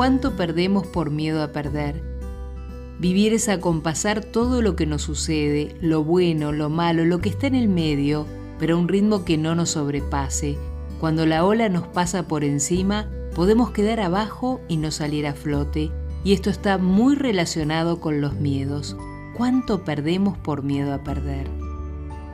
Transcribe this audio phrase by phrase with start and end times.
[0.00, 2.02] cuánto perdemos por miedo a perder.
[2.98, 7.48] Vivir es acompasar todo lo que nos sucede, lo bueno, lo malo, lo que está
[7.48, 8.24] en el medio,
[8.58, 10.56] pero a un ritmo que no nos sobrepase.
[11.00, 15.90] Cuando la ola nos pasa por encima, podemos quedar abajo y no salir a flote,
[16.24, 18.96] y esto está muy relacionado con los miedos.
[19.36, 21.46] ¿Cuánto perdemos por miedo a perder?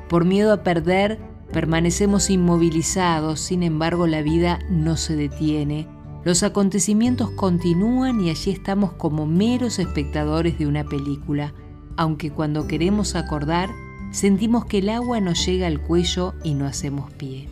[0.09, 1.19] Por miedo a perder,
[1.53, 5.96] permanecemos inmovilizados, sin embargo la vida no se detiene.
[6.27, 11.55] Los acontecimientos continúan y allí estamos como meros espectadores de una película,
[11.97, 13.71] aunque cuando queremos acordar,
[14.11, 17.49] sentimos que el agua nos llega al cuello y no hacemos pie.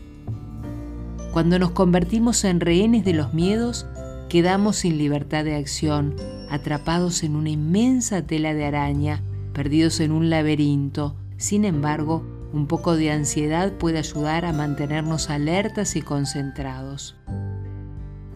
[1.33, 3.87] Cuando nos convertimos en rehenes de los miedos,
[4.28, 6.16] quedamos sin libertad de acción,
[6.50, 9.22] atrapados en una inmensa tela de araña,
[9.52, 11.14] perdidos en un laberinto.
[11.36, 17.14] Sin embargo, un poco de ansiedad puede ayudar a mantenernos alertas y concentrados.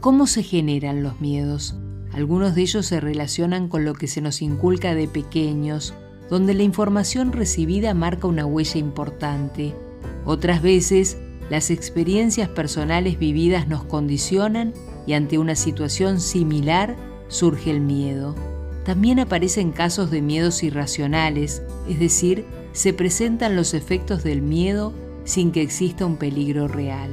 [0.00, 1.74] ¿Cómo se generan los miedos?
[2.12, 5.92] Algunos de ellos se relacionan con lo que se nos inculca de pequeños,
[6.30, 9.74] donde la información recibida marca una huella importante.
[10.24, 11.18] Otras veces,
[11.50, 14.72] las experiencias personales vividas nos condicionan
[15.04, 16.94] y ante una situación similar
[17.26, 18.36] surge el miedo.
[18.84, 24.92] También aparecen casos de miedos irracionales, es decir, se presentan los efectos del miedo
[25.24, 27.10] sin que exista un peligro real.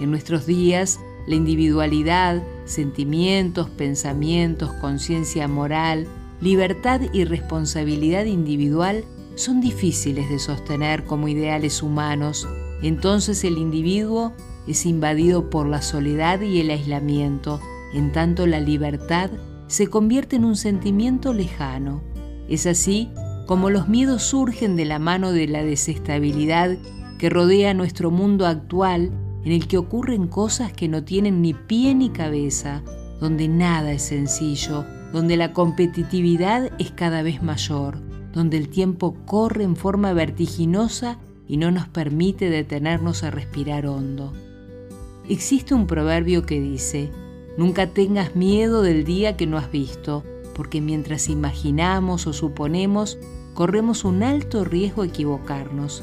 [0.00, 6.06] En nuestros días, la individualidad, sentimientos, pensamientos, conciencia moral,
[6.40, 12.48] libertad y responsabilidad individual son difíciles de sostener como ideales humanos,
[12.82, 14.32] entonces el individuo
[14.66, 17.60] es invadido por la soledad y el aislamiento,
[17.94, 19.30] en tanto la libertad
[19.68, 22.02] se convierte en un sentimiento lejano.
[22.48, 23.10] Es así
[23.46, 26.76] como los miedos surgen de la mano de la desestabilidad
[27.18, 29.10] que rodea nuestro mundo actual
[29.46, 32.82] en el que ocurren cosas que no tienen ni pie ni cabeza,
[33.20, 38.00] donde nada es sencillo, donde la competitividad es cada vez mayor,
[38.32, 44.32] donde el tiempo corre en forma vertiginosa y no nos permite detenernos a respirar hondo.
[45.28, 47.12] Existe un proverbio que dice,
[47.56, 50.24] nunca tengas miedo del día que no has visto,
[50.56, 53.16] porque mientras imaginamos o suponemos,
[53.54, 56.02] corremos un alto riesgo a equivocarnos.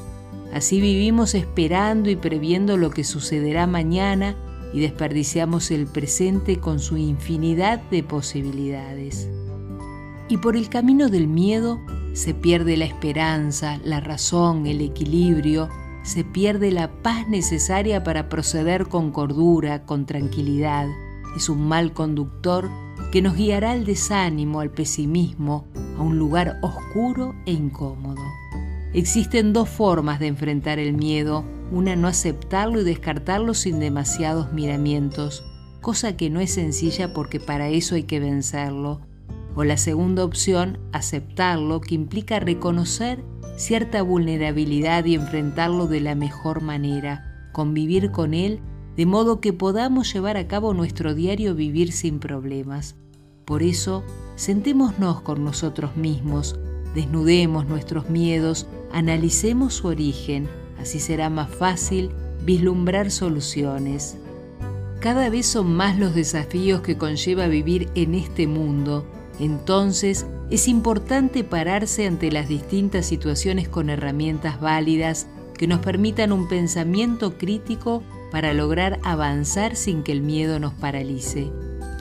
[0.54, 4.36] Así vivimos esperando y previendo lo que sucederá mañana
[4.72, 9.28] y desperdiciamos el presente con su infinidad de posibilidades.
[10.30, 11.80] Y por el camino del miedo
[12.14, 15.70] se pierde la esperanza, la razón, el equilibrio,
[16.04, 20.88] se pierde la paz necesaria para proceder con cordura, con tranquilidad.
[21.36, 22.70] Es un mal conductor
[23.12, 25.66] que nos guiará al desánimo, al pesimismo,
[25.98, 28.22] a un lugar oscuro e incómodo.
[28.94, 35.44] Existen dos formas de enfrentar el miedo, una no aceptarlo y descartarlo sin demasiados miramientos,
[35.82, 39.02] cosa que no es sencilla porque para eso hay que vencerlo,
[39.56, 43.24] o la segunda opción, aceptarlo, que implica reconocer
[43.56, 48.62] cierta vulnerabilidad y enfrentarlo de la mejor manera, convivir con él
[48.96, 52.96] de modo que podamos llevar a cabo nuestro diario vivir sin problemas.
[53.46, 54.04] Por eso,
[54.36, 56.60] sentémonos con nosotros mismos,
[56.94, 60.48] desnudemos nuestros miedos, analicemos su origen,
[60.80, 62.12] así será más fácil
[62.46, 64.18] vislumbrar soluciones.
[65.00, 69.06] Cada vez son más los desafíos que conlleva vivir en este mundo,
[69.40, 75.28] entonces es importante pararse ante las distintas situaciones con herramientas válidas
[75.58, 81.52] que nos permitan un pensamiento crítico para lograr avanzar sin que el miedo nos paralice.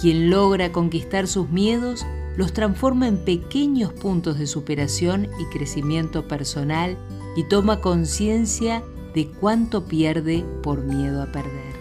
[0.00, 2.04] Quien logra conquistar sus miedos
[2.36, 6.96] los transforma en pequeños puntos de superación y crecimiento personal
[7.36, 8.82] y toma conciencia
[9.14, 11.71] de cuánto pierde por miedo a perder.